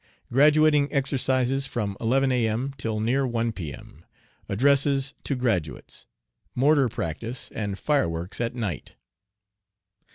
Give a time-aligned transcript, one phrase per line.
[0.33, 2.73] Graduating exercises from 11 A.M.
[2.79, 4.03] till near 1 P.M.
[4.49, 6.07] Addresses to graduates.
[6.55, 8.95] Mortar practice and fireworks at night.